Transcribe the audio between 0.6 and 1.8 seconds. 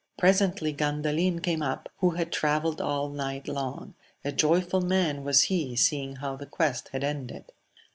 Gandalin came